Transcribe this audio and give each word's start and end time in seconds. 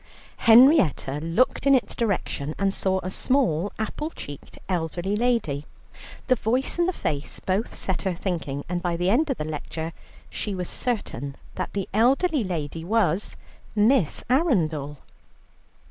Henrietta 0.37 1.19
looked 1.21 1.67
in 1.67 1.75
its 1.75 1.95
direction, 1.95 2.55
and 2.57 2.73
saw 2.73 2.99
a 3.03 3.11
small 3.11 3.71
apple 3.77 4.09
cheeked 4.09 4.57
elderly 4.67 5.15
lady. 5.15 5.67
The 6.25 6.33
voice 6.33 6.79
and 6.79 6.87
the 6.89 6.91
face 6.91 7.39
both 7.39 7.75
set 7.75 8.01
her 8.01 8.15
thinking, 8.15 8.65
and 8.67 8.81
by 8.81 8.97
the 8.97 9.11
end 9.11 9.29
of 9.29 9.37
the 9.37 9.45
lecture 9.45 9.93
she 10.27 10.55
was 10.55 10.67
certain 10.67 11.35
that 11.53 11.73
the 11.73 11.87
elderly 11.93 12.43
lady 12.43 12.83
was 12.83 13.37
Miss 13.75 14.23
Arundel. 14.27 14.97